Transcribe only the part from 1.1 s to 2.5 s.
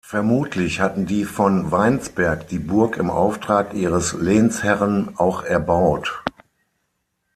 von Weinsberg